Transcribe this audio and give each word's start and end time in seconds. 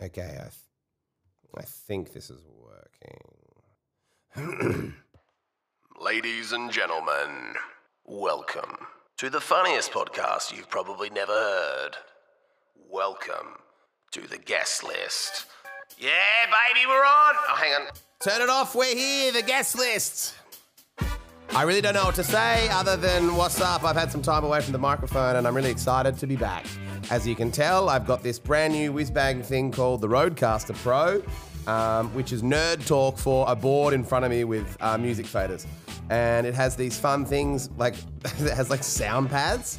Okay, 0.00 0.36
I, 0.38 0.42
th- 0.42 0.52
I 1.56 1.62
think 1.62 2.12
this 2.12 2.30
is 2.30 2.40
working. 4.36 4.94
Ladies 6.00 6.52
and 6.52 6.70
gentlemen, 6.70 7.56
welcome 8.04 8.76
to 9.16 9.28
the 9.28 9.40
funniest 9.40 9.90
podcast 9.90 10.56
you've 10.56 10.70
probably 10.70 11.10
never 11.10 11.32
heard. 11.32 11.96
Welcome 12.88 13.56
to 14.12 14.20
the 14.28 14.38
guest 14.38 14.84
list. 14.84 15.46
Yeah, 15.98 16.46
baby, 16.46 16.86
we're 16.86 16.94
on. 16.94 17.34
Oh, 17.48 17.56
hang 17.56 17.72
on. 17.74 17.88
Turn 18.20 18.40
it 18.40 18.48
off, 18.48 18.76
we're 18.76 18.94
here, 18.94 19.32
the 19.32 19.42
guest 19.42 19.76
list. 19.76 20.36
I 21.54 21.62
really 21.62 21.80
don't 21.80 21.94
know 21.94 22.04
what 22.04 22.14
to 22.16 22.24
say 22.24 22.68
other 22.68 22.96
than 22.96 23.34
what's 23.34 23.60
up. 23.60 23.82
I've 23.82 23.96
had 23.96 24.12
some 24.12 24.22
time 24.22 24.44
away 24.44 24.60
from 24.60 24.72
the 24.72 24.78
microphone 24.78 25.36
and 25.36 25.46
I'm 25.46 25.56
really 25.56 25.70
excited 25.70 26.18
to 26.18 26.26
be 26.26 26.36
back. 26.36 26.66
As 27.10 27.26
you 27.26 27.34
can 27.34 27.50
tell, 27.50 27.88
I've 27.88 28.06
got 28.06 28.22
this 28.22 28.38
brand 28.38 28.74
new 28.74 28.92
whiz-bang 28.92 29.42
thing 29.42 29.72
called 29.72 30.00
the 30.00 30.08
RODECaster 30.08 30.76
Pro, 30.76 31.22
um, 31.72 32.12
which 32.14 32.32
is 32.32 32.42
nerd 32.42 32.86
talk 32.86 33.18
for 33.18 33.46
a 33.48 33.56
board 33.56 33.94
in 33.94 34.04
front 34.04 34.24
of 34.24 34.30
me 34.30 34.44
with 34.44 34.76
uh, 34.80 34.98
music 34.98 35.26
faders. 35.26 35.66
And 36.10 36.46
it 36.46 36.54
has 36.54 36.76
these 36.76 36.98
fun 36.98 37.24
things 37.24 37.70
like, 37.76 37.94
it 38.24 38.54
has 38.54 38.70
like 38.70 38.84
sound 38.84 39.30
pads. 39.30 39.78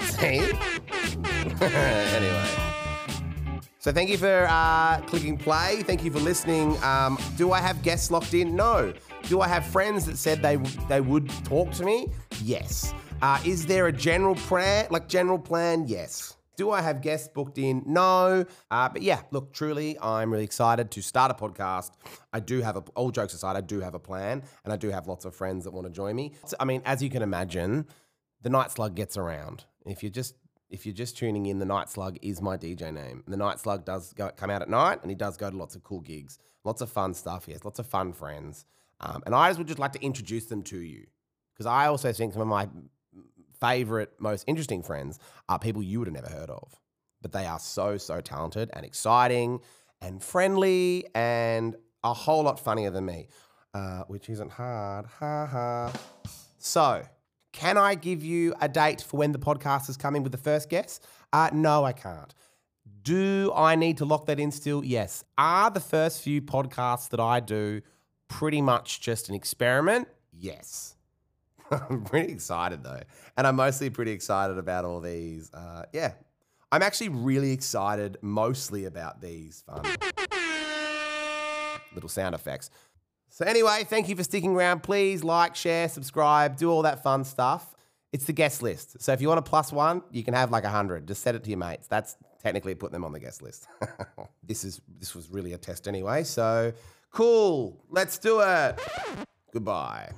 See? 0.00 0.40
anyway. 1.60 2.77
So 3.88 3.94
thank 3.94 4.10
you 4.10 4.18
for 4.18 4.46
uh, 4.50 5.00
clicking 5.06 5.38
play. 5.38 5.82
Thank 5.82 6.04
you 6.04 6.10
for 6.10 6.18
listening. 6.18 6.76
Um, 6.84 7.16
do 7.38 7.52
I 7.52 7.60
have 7.60 7.80
guests 7.80 8.10
locked 8.10 8.34
in? 8.34 8.54
No. 8.54 8.92
Do 9.28 9.40
I 9.40 9.48
have 9.48 9.64
friends 9.64 10.04
that 10.04 10.18
said 10.18 10.42
they 10.42 10.56
they 10.90 11.00
would 11.00 11.30
talk 11.46 11.70
to 11.70 11.84
me? 11.86 12.08
Yes. 12.42 12.92
Uh, 13.22 13.40
is 13.46 13.64
there 13.64 13.86
a 13.86 13.92
general 13.92 14.34
plan, 14.34 14.88
like 14.90 15.08
general 15.08 15.38
plan? 15.38 15.86
Yes. 15.88 16.36
Do 16.56 16.70
I 16.70 16.82
have 16.82 17.00
guests 17.00 17.28
booked 17.28 17.56
in? 17.56 17.82
No. 17.86 18.44
Uh, 18.70 18.88
but 18.90 19.00
yeah, 19.00 19.22
look, 19.30 19.54
truly, 19.54 19.98
I'm 20.02 20.30
really 20.30 20.44
excited 20.44 20.90
to 20.90 21.00
start 21.00 21.30
a 21.30 21.34
podcast. 21.34 21.92
I 22.30 22.40
do 22.40 22.60
have 22.60 22.76
a, 22.76 22.80
all 22.94 23.10
jokes 23.10 23.32
aside, 23.32 23.56
I 23.56 23.62
do 23.62 23.80
have 23.80 23.94
a 23.94 23.98
plan, 23.98 24.42
and 24.64 24.72
I 24.74 24.76
do 24.76 24.90
have 24.90 25.06
lots 25.06 25.24
of 25.24 25.34
friends 25.34 25.64
that 25.64 25.70
want 25.70 25.86
to 25.86 25.90
join 25.90 26.14
me. 26.14 26.34
I 26.60 26.66
mean, 26.66 26.82
as 26.84 27.02
you 27.02 27.08
can 27.08 27.22
imagine, 27.22 27.86
the 28.42 28.50
Night 28.50 28.70
Slug 28.70 28.94
gets 28.94 29.16
around. 29.16 29.64
If 29.86 30.02
you're 30.02 30.12
just 30.12 30.34
if 30.70 30.84
you're 30.84 30.94
just 30.94 31.16
tuning 31.16 31.46
in, 31.46 31.58
the 31.58 31.64
Night 31.64 31.88
Slug 31.88 32.18
is 32.22 32.42
my 32.42 32.56
DJ 32.56 32.92
name. 32.92 33.24
The 33.26 33.36
Night 33.36 33.58
Slug 33.58 33.84
does 33.84 34.12
go, 34.12 34.30
come 34.36 34.50
out 34.50 34.62
at 34.62 34.68
night, 34.68 35.00
and 35.02 35.10
he 35.10 35.14
does 35.14 35.36
go 35.36 35.50
to 35.50 35.56
lots 35.56 35.74
of 35.74 35.82
cool 35.82 36.00
gigs, 36.00 36.38
lots 36.64 36.80
of 36.82 36.90
fun 36.90 37.14
stuff. 37.14 37.46
He 37.46 37.52
has 37.52 37.64
lots 37.64 37.78
of 37.78 37.86
fun 37.86 38.12
friends, 38.12 38.66
um, 39.00 39.22
and 39.24 39.34
I 39.34 39.48
just 39.48 39.58
would 39.58 39.68
just 39.68 39.78
like 39.78 39.92
to 39.92 40.04
introduce 40.04 40.46
them 40.46 40.62
to 40.64 40.78
you 40.78 41.06
because 41.54 41.66
I 41.66 41.86
also 41.86 42.12
think 42.12 42.34
some 42.34 42.42
of 42.42 42.48
my 42.48 42.68
favorite, 43.60 44.12
most 44.18 44.44
interesting 44.46 44.82
friends 44.82 45.18
are 45.48 45.58
people 45.58 45.82
you 45.82 45.98
would 46.00 46.08
have 46.08 46.14
never 46.14 46.28
heard 46.28 46.50
of, 46.50 46.78
but 47.22 47.32
they 47.32 47.46
are 47.46 47.58
so 47.58 47.96
so 47.96 48.20
talented 48.20 48.70
and 48.74 48.84
exciting 48.84 49.60
and 50.00 50.22
friendly 50.22 51.06
and 51.14 51.76
a 52.04 52.12
whole 52.12 52.42
lot 52.44 52.60
funnier 52.60 52.90
than 52.90 53.06
me, 53.06 53.28
uh, 53.74 54.02
which 54.04 54.28
isn't 54.28 54.52
hard. 54.52 55.06
Ha 55.06 55.46
ha. 55.46 55.92
So. 56.58 57.02
Can 57.58 57.76
I 57.76 57.96
give 57.96 58.22
you 58.22 58.54
a 58.60 58.68
date 58.68 59.02
for 59.02 59.16
when 59.16 59.32
the 59.32 59.38
podcast 59.40 59.90
is 59.90 59.96
coming 59.96 60.22
with 60.22 60.30
the 60.30 60.38
first 60.38 60.68
guest? 60.68 61.04
Uh, 61.32 61.50
no, 61.52 61.84
I 61.84 61.92
can't. 61.92 62.32
Do 63.02 63.52
I 63.52 63.74
need 63.74 63.96
to 63.98 64.04
lock 64.04 64.26
that 64.26 64.38
in 64.38 64.52
still? 64.52 64.84
Yes. 64.84 65.24
Are 65.36 65.68
the 65.68 65.80
first 65.80 66.22
few 66.22 66.40
podcasts 66.40 67.08
that 67.08 67.18
I 67.18 67.40
do 67.40 67.80
pretty 68.28 68.62
much 68.62 69.00
just 69.00 69.28
an 69.28 69.34
experiment? 69.34 70.06
Yes. 70.32 70.94
I'm 71.72 72.04
pretty 72.04 72.32
excited 72.32 72.84
though. 72.84 73.00
And 73.36 73.44
I'm 73.44 73.56
mostly 73.56 73.90
pretty 73.90 74.12
excited 74.12 74.56
about 74.56 74.84
all 74.84 75.00
these. 75.00 75.52
Uh, 75.52 75.82
yeah. 75.92 76.12
I'm 76.70 76.82
actually 76.82 77.08
really 77.08 77.50
excited 77.50 78.18
mostly 78.22 78.84
about 78.84 79.20
these 79.20 79.64
fun 79.66 79.82
little 81.92 82.08
sound 82.08 82.36
effects. 82.36 82.70
So, 83.30 83.44
anyway, 83.44 83.84
thank 83.84 84.08
you 84.08 84.16
for 84.16 84.24
sticking 84.24 84.54
around. 84.54 84.82
Please 84.82 85.22
like, 85.22 85.54
share, 85.54 85.88
subscribe, 85.88 86.56
do 86.56 86.70
all 86.70 86.82
that 86.82 87.02
fun 87.02 87.24
stuff. 87.24 87.74
It's 88.12 88.24
the 88.24 88.32
guest 88.32 88.62
list. 88.62 89.00
So, 89.02 89.12
if 89.12 89.20
you 89.20 89.28
want 89.28 89.38
a 89.38 89.42
plus 89.42 89.72
one, 89.72 90.02
you 90.10 90.24
can 90.24 90.34
have 90.34 90.50
like 90.50 90.64
a 90.64 90.70
hundred. 90.70 91.06
Just 91.06 91.22
set 91.22 91.34
it 91.34 91.44
to 91.44 91.50
your 91.50 91.58
mates. 91.58 91.86
That's 91.86 92.16
technically 92.42 92.74
putting 92.74 92.94
them 92.94 93.04
on 93.04 93.12
the 93.12 93.20
guest 93.20 93.42
list. 93.42 93.68
this 94.42 94.64
is 94.64 94.80
this 94.98 95.14
was 95.14 95.30
really 95.30 95.52
a 95.52 95.58
test 95.58 95.86
anyway. 95.86 96.24
So, 96.24 96.72
cool. 97.10 97.84
Let's 97.90 98.18
do 98.18 98.40
it. 98.40 98.78
Goodbye. 99.52 100.10